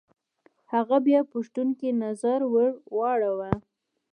[0.73, 3.51] هغه بيا پوښتونکی نظر ور واړوه.